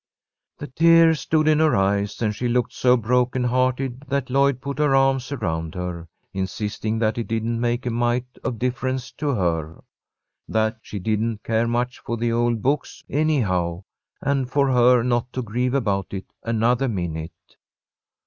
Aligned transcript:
The 0.57 0.65
tears 0.65 1.19
stood 1.19 1.47
in 1.47 1.59
her 1.59 1.75
eyes, 1.75 2.23
and 2.23 2.35
she 2.35 2.47
looked 2.47 2.73
so 2.73 2.97
broken 2.97 3.43
hearted 3.43 4.01
that 4.07 4.31
Lloyd 4.31 4.59
put 4.59 4.79
her 4.79 4.95
arms 4.95 5.31
around 5.31 5.75
her, 5.75 6.07
insisting 6.33 6.97
that 6.97 7.19
it 7.19 7.27
didn't 7.27 7.61
make 7.61 7.85
a 7.85 7.91
mite 7.91 8.39
of 8.43 8.57
difference 8.57 9.11
to 9.11 9.35
her. 9.35 9.83
That 10.47 10.79
she 10.81 10.97
didn't 10.97 11.43
care 11.43 11.67
much 11.67 11.99
for 11.99 12.17
the 12.17 12.31
old 12.31 12.63
books, 12.63 13.03
anyhow, 13.11 13.83
and 14.23 14.49
for 14.49 14.71
her 14.71 15.03
not 15.03 15.31
to 15.33 15.43
grieve 15.43 15.75
about 15.75 16.15
it 16.15 16.25
another 16.41 16.87
minute. 16.87 17.57